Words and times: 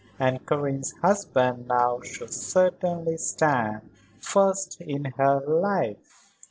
And 0.17 0.43
Karen's 0.47 0.93
husband, 1.03 1.67
now, 1.67 2.01
should 2.01 2.33
certainly 2.33 3.17
stand 3.17 3.87
first 4.19 4.81
in 4.81 5.05
her 5.17 5.39
life." 5.41 6.33